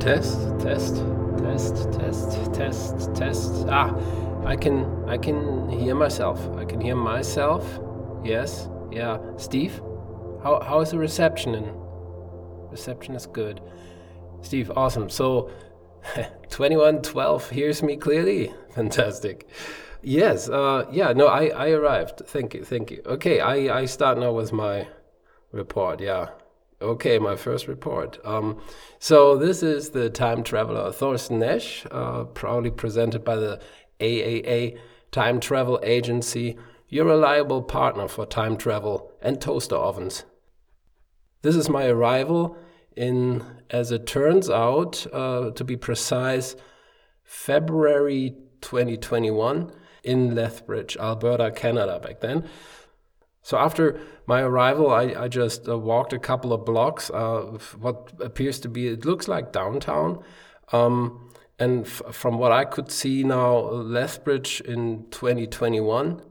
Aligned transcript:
Test, 0.00 0.40
test, 0.60 0.96
test, 1.38 1.92
test, 1.92 2.54
test, 2.54 3.14
test. 3.14 3.66
Ah, 3.68 3.94
I 4.46 4.56
can 4.56 5.04
I 5.06 5.18
can 5.18 5.68
hear 5.68 5.94
myself. 5.94 6.40
I 6.56 6.64
can 6.64 6.80
hear 6.80 6.96
myself. 6.96 7.78
Yes. 8.24 8.68
Yeah. 8.90 9.18
Steve? 9.36 9.78
How 10.42 10.60
how 10.60 10.80
is 10.80 10.90
the 10.90 10.98
reception 10.98 11.54
in 11.54 11.64
reception 12.70 13.14
is 13.14 13.26
good. 13.26 13.60
Steve, 14.42 14.70
awesome. 14.74 15.10
So 15.10 15.50
2112 16.48 17.50
hears 17.50 17.82
me 17.82 17.96
clearly. 17.96 18.54
Fantastic. 18.74 19.48
Yes, 20.02 20.48
uh, 20.48 20.86
yeah, 20.90 21.12
no, 21.12 21.26
I, 21.26 21.48
I 21.48 21.70
arrived. 21.70 22.22
Thank 22.24 22.54
you, 22.54 22.64
thank 22.64 22.90
you. 22.90 23.02
Okay, 23.04 23.40
I, 23.40 23.80
I 23.80 23.84
start 23.84 24.18
now 24.18 24.32
with 24.32 24.50
my 24.50 24.88
report. 25.52 26.00
Yeah. 26.00 26.30
Okay, 26.82 27.18
my 27.18 27.36
first 27.36 27.68
report. 27.68 28.18
Um, 28.24 28.58
so 28.98 29.36
this 29.36 29.62
is 29.62 29.90
the 29.90 30.08
time 30.08 30.42
traveler 30.42 30.90
Thorsten 30.90 31.38
Nesch, 31.38 31.86
uh, 31.90 32.24
proudly 32.24 32.70
presented 32.70 33.22
by 33.22 33.36
the 33.36 33.60
AAA 34.00 34.78
Time 35.10 35.40
Travel 35.40 35.78
Agency, 35.82 36.56
your 36.88 37.04
reliable 37.04 37.62
partner 37.62 38.08
for 38.08 38.24
time 38.24 38.56
travel 38.56 39.12
and 39.20 39.42
toaster 39.42 39.76
ovens. 39.76 40.24
This 41.42 41.54
is 41.54 41.68
my 41.68 41.84
arrival 41.86 42.56
in, 42.96 43.44
as 43.68 43.92
it 43.92 44.06
turns 44.06 44.48
out, 44.48 45.06
uh, 45.12 45.50
to 45.50 45.64
be 45.64 45.76
precise, 45.76 46.56
February 47.24 48.34
2021 48.62 49.70
in 50.02 50.34
Lethbridge, 50.34 50.96
Alberta, 50.96 51.50
Canada, 51.50 52.00
back 52.00 52.20
then. 52.20 52.48
So 53.42 53.58
after 53.58 54.00
my 54.26 54.42
arrival, 54.42 54.90
I, 54.90 55.14
I 55.16 55.28
just 55.28 55.68
uh, 55.68 55.78
walked 55.78 56.12
a 56.12 56.18
couple 56.18 56.52
of 56.52 56.64
blocks, 56.64 57.10
of 57.10 57.76
what 57.80 58.12
appears 58.20 58.60
to 58.60 58.68
be, 58.68 58.88
it 58.88 59.04
looks 59.04 59.28
like 59.28 59.52
downtown. 59.52 60.22
Um, 60.72 61.30
and 61.58 61.86
from 61.86 62.38
what 62.38 62.52
I 62.52 62.64
could 62.64 62.90
see 62.90 63.22
now, 63.22 63.58
Lethbridge 63.58 64.60
in 64.62 65.06
2021 65.10 66.22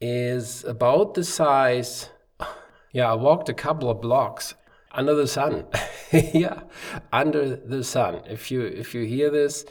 is 0.00 0.64
about 0.64 1.14
the 1.14 1.24
size. 1.24 2.10
Yeah, 2.90 3.12
I 3.12 3.16
walked 3.16 3.50
a 3.50 3.54
couple 3.54 3.90
of 3.90 4.00
blocks 4.00 4.54
under 4.92 5.14
the 5.14 5.26
sun. 5.26 5.66
yeah, 6.12 6.62
under 7.12 7.54
the 7.54 7.84
sun. 7.84 8.22
If 8.26 8.50
you 8.50 8.62
if 8.62 8.94
you 8.94 9.04
hear 9.04 9.30
this, 9.30 9.66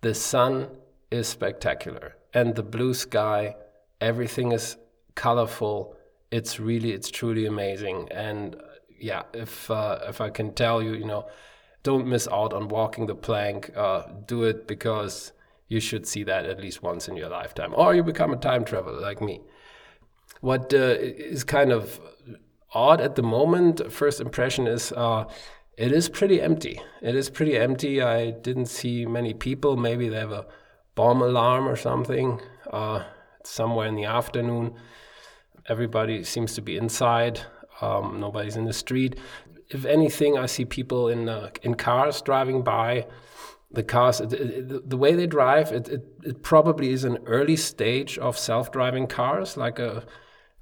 the 0.00 0.14
sun 0.14 0.68
is 1.10 1.28
spectacular, 1.28 2.16
and 2.32 2.54
the 2.54 2.62
blue 2.62 2.94
sky, 2.94 3.56
everything 4.00 4.52
is 4.52 4.78
colorful 5.14 5.94
it's 6.32 6.58
really 6.58 6.92
it's 6.92 7.10
truly 7.10 7.46
amazing. 7.46 8.08
And 8.10 8.56
uh, 8.56 8.58
yeah 8.98 9.22
if 9.34 9.70
uh, 9.70 9.98
if 10.08 10.20
i 10.20 10.30
can 10.30 10.54
tell 10.54 10.80
you 10.80 10.92
you 10.94 11.04
know 11.04 11.26
don't 11.82 12.06
miss 12.06 12.28
out 12.28 12.52
on 12.52 12.68
walking 12.68 13.06
the 13.06 13.14
plank. 13.14 13.70
Uh, 13.76 14.02
do 14.26 14.44
it 14.44 14.66
because 14.66 15.32
you 15.68 15.80
should 15.80 16.06
see 16.06 16.22
that 16.22 16.44
at 16.44 16.60
least 16.60 16.82
once 16.82 17.08
in 17.08 17.16
your 17.16 17.28
lifetime 17.28 17.72
or 17.74 17.94
you 17.94 18.02
become 18.02 18.32
a 18.32 18.36
time 18.36 18.64
traveler 18.64 19.00
like 19.00 19.20
me. 19.20 19.40
What 20.40 20.72
uh, 20.72 20.96
is 20.98 21.44
kind 21.44 21.72
of 21.72 22.00
odd 22.74 23.00
at 23.00 23.16
the 23.16 23.22
moment 23.22 23.92
first 23.92 24.20
impression 24.20 24.66
is 24.66 24.92
uh, 24.92 25.24
it 25.76 25.92
is 25.92 26.08
pretty 26.08 26.40
empty. 26.40 26.80
It 27.00 27.14
is 27.14 27.30
pretty 27.30 27.56
empty. 27.56 28.02
I 28.02 28.30
didn't 28.30 28.66
see 28.66 29.06
many 29.06 29.34
people. 29.34 29.76
Maybe 29.76 30.08
they 30.08 30.20
have 30.20 30.32
a 30.32 30.46
bomb 30.94 31.22
alarm 31.22 31.66
or 31.66 31.76
something 31.76 32.40
uh, 32.70 33.04
somewhere 33.44 33.88
in 33.88 33.96
the 33.96 34.04
afternoon 34.04 34.74
everybody 35.68 36.24
seems 36.24 36.54
to 36.54 36.62
be 36.62 36.76
inside. 36.76 37.40
Um, 37.80 38.20
nobody's 38.20 38.56
in 38.56 38.64
the 38.64 38.72
street. 38.72 39.18
If 39.68 39.84
anything, 39.84 40.38
I 40.38 40.46
see 40.46 40.64
people 40.64 41.08
in 41.08 41.28
uh, 41.28 41.50
in 41.62 41.74
cars 41.74 42.22
driving 42.22 42.62
by. 42.62 43.06
The 43.70 43.82
cars, 43.82 44.20
it, 44.20 44.34
it, 44.34 44.90
the 44.90 44.98
way 44.98 45.14
they 45.14 45.26
drive, 45.26 45.72
it, 45.72 45.88
it, 45.88 46.42
probably 46.42 46.90
is 46.90 47.04
an 47.04 47.18
early 47.24 47.56
stage 47.56 48.18
of 48.18 48.36
self-driving 48.36 49.06
cars, 49.06 49.56
like 49.56 49.78
a, 49.78 50.04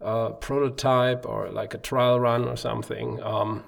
a, 0.00 0.30
prototype 0.30 1.26
or 1.26 1.50
like 1.50 1.74
a 1.74 1.78
trial 1.78 2.20
run 2.20 2.46
or 2.46 2.54
something. 2.54 3.20
Um, 3.20 3.64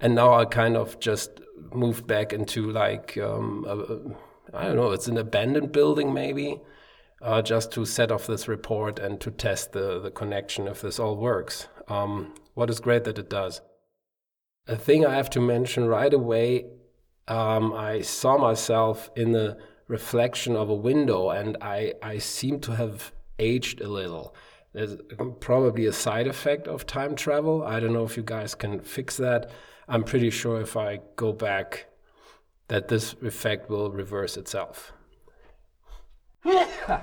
and 0.00 0.16
now 0.16 0.34
I 0.34 0.46
kind 0.46 0.76
of 0.76 0.98
just 0.98 1.30
moved 1.72 2.08
back 2.08 2.32
into 2.32 2.72
like 2.72 3.16
um, 3.18 4.16
I 4.52 4.64
don't 4.64 4.76
know, 4.76 4.90
it's 4.90 5.06
an 5.06 5.18
abandoned 5.18 5.70
building 5.70 6.12
maybe 6.12 6.60
uh, 7.20 7.42
just 7.42 7.72
to 7.72 7.84
set 7.84 8.10
off 8.10 8.26
this 8.26 8.48
report 8.48 8.98
and 8.98 9.20
to 9.20 9.30
test 9.30 9.72
the, 9.72 10.00
the 10.00 10.10
connection 10.10 10.66
if 10.66 10.80
this 10.80 10.98
all 10.98 11.16
works. 11.16 11.68
Um, 11.88 12.34
what 12.54 12.70
is 12.70 12.80
great 12.80 13.04
that 13.04 13.18
it 13.18 13.28
does. 13.28 13.60
A 14.66 14.76
thing 14.76 15.04
I 15.04 15.14
have 15.14 15.30
to 15.30 15.40
mention 15.40 15.86
right 15.86 16.12
away 16.12 16.66
um, 17.30 17.72
I 17.72 18.00
saw 18.00 18.36
myself 18.36 19.08
in 19.14 19.30
the 19.30 19.56
reflection 19.86 20.56
of 20.56 20.68
a 20.68 20.74
window 20.74 21.30
and 21.30 21.56
I, 21.60 21.94
I 22.02 22.18
seem 22.18 22.58
to 22.60 22.74
have 22.74 23.12
aged 23.38 23.80
a 23.80 23.88
little. 23.88 24.34
There's 24.72 24.96
probably 25.38 25.86
a 25.86 25.92
side 25.92 26.26
effect 26.26 26.66
of 26.66 26.86
time 26.86 27.14
travel. 27.14 27.62
I 27.62 27.78
don't 27.78 27.92
know 27.92 28.04
if 28.04 28.16
you 28.16 28.24
guys 28.24 28.56
can 28.56 28.80
fix 28.80 29.16
that. 29.18 29.50
I'm 29.88 30.02
pretty 30.02 30.30
sure 30.30 30.60
if 30.60 30.76
I 30.76 31.00
go 31.16 31.32
back, 31.32 31.86
that 32.66 32.88
this 32.88 33.14
effect 33.22 33.70
will 33.70 33.90
reverse 33.90 34.36
itself. 34.36 34.92
A 36.44 37.02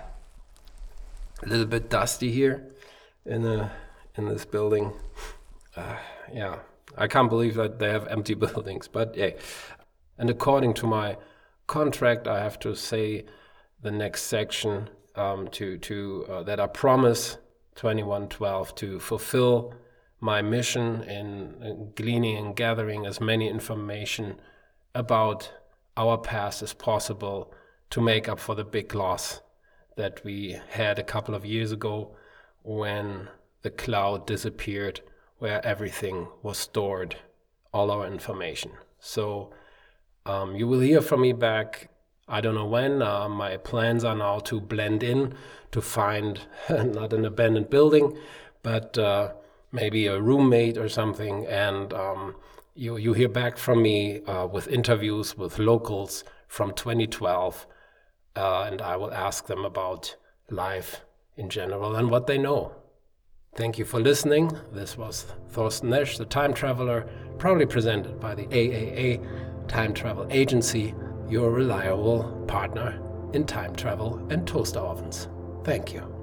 little 1.46 1.66
bit 1.66 1.90
dusty 1.90 2.32
here 2.32 2.68
in 3.26 3.42
the 3.44 3.70
in 4.16 4.28
this 4.28 4.46
building. 4.46 4.94
Uh, 5.76 5.98
yeah, 6.34 6.60
I 6.98 7.08
can't 7.08 7.30
believe 7.30 7.56
that 7.56 7.80
they 7.80 7.90
have 7.90 8.08
empty 8.08 8.34
buildings, 8.46 8.88
but 8.88 9.16
yeah. 9.16 9.32
And 10.18 10.30
according 10.30 10.74
to 10.76 10.88
my 10.88 11.18
contract, 11.68 12.28
I 12.28 12.42
have 12.42 12.58
to 12.60 12.76
say 12.76 13.26
the 13.82 13.92
next 13.92 14.24
section 14.24 14.90
um, 15.16 15.48
to 15.50 15.78
to 15.78 16.26
uh, 16.30 16.44
that 16.44 16.60
I 16.60 16.68
promise 16.68 17.38
2112 17.76 18.76
to 18.76 19.00
fulfill 19.00 19.74
my 20.20 20.42
mission 20.42 21.04
in, 21.04 21.56
in 21.62 21.92
gleaning 21.96 22.38
and 22.38 22.56
gathering 22.56 23.06
as 23.06 23.22
many 23.22 23.48
information 23.48 24.40
about 24.96 25.52
our 25.96 26.18
past 26.18 26.64
as 26.64 26.74
possible 26.74 27.54
to 27.90 28.02
make 28.02 28.28
up 28.28 28.40
for 28.40 28.56
the 28.56 28.64
big 28.64 28.94
loss 28.94 29.42
that 29.96 30.24
we 30.24 30.60
had 30.70 31.00
a 31.00 31.04
couple 31.04 31.36
of 31.36 31.46
years 31.46 31.72
ago 31.72 32.16
when 32.64 33.30
the 33.62 33.70
cloud 33.70 34.28
disappeared, 34.28 35.02
where 35.40 35.66
everything 35.66 36.28
was 36.44 36.58
stored, 36.58 37.16
all 37.74 37.92
our 37.92 38.06
information. 38.08 38.72
So 39.00 39.52
um, 40.26 40.56
you 40.56 40.68
will 40.68 40.80
hear 40.80 41.02
from 41.02 41.22
me 41.22 41.34
back. 41.34 41.90
I 42.28 42.42
don't 42.42 42.56
know 42.56 42.66
when. 42.66 43.02
Uh, 43.02 43.30
my 43.30 43.58
plans 43.58 44.04
are 44.04 44.16
now 44.16 44.40
to 44.40 44.60
blend 44.60 45.02
in 45.04 45.34
to 45.72 45.82
find 45.82 46.42
not 46.70 47.14
an 47.14 47.26
abandoned 47.26 47.70
building, 47.70 48.18
but 48.64 48.98
uh, 48.98 49.32
maybe 49.72 50.08
a 50.08 50.22
roommate 50.22 50.78
or 50.78 50.90
something. 50.90 51.46
And 51.46 51.94
um, 51.94 52.36
you, 52.76 52.98
you 52.98 53.14
hear 53.14 53.30
back 53.30 53.58
from 53.58 53.82
me 53.82 54.22
uh, 54.26 54.46
with 54.46 54.68
interviews 54.68 55.38
with 55.38 55.58
locals 55.58 56.24
from 56.48 56.74
2012 56.74 57.66
uh, 58.38 58.64
and 58.64 58.82
I 58.82 58.96
will 58.96 59.14
ask 59.14 59.48
them 59.48 59.66
about 59.66 60.16
life 60.50 61.02
in 61.36 61.50
general 61.50 61.96
and 61.96 62.10
what 62.10 62.28
they 62.28 62.38
know. 62.38 62.74
Thank 63.56 63.80
you 63.80 63.86
for 63.86 64.00
listening. 64.00 64.52
This 64.72 64.98
was 64.98 65.26
Thorsten 65.50 65.90
Nesch, 65.90 66.18
the 66.18 66.26
time 66.26 66.54
traveler, 66.54 67.10
proudly 67.40 67.66
presented 67.66 68.20
by 68.20 68.36
the 68.36 68.46
AAA 68.46 69.68
Time 69.68 69.94
Travel 69.94 70.28
Agency, 70.30 70.94
your 71.28 71.52
reliable 71.52 72.46
partner 72.48 73.02
in 73.34 73.46
time 73.46 73.76
travel 73.76 74.26
and 74.30 74.48
toaster 74.48 74.80
ovens. 74.80 75.28
Thank 75.64 75.94
you. 75.94 76.17